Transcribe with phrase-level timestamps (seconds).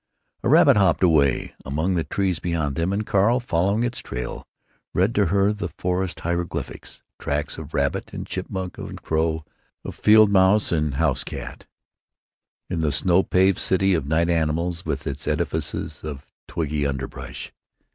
[0.41, 4.47] A rabbit hopped away among the trees beyond them, and Carl, following its trail,
[4.95, 9.45] read to her the forest hieroglyphics—tracks of rabbit and chipmunk and crow,
[9.85, 11.67] of field mouse and house cat,
[12.67, 17.51] in the snow paved city of night animals with its edifices of twiggy underbrush.